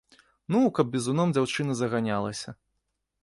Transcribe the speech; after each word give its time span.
Ну, 0.53 0.61
каб 0.77 0.89
бізуном 0.95 1.35
дзяўчына 1.37 1.77
заганялася. 1.81 2.49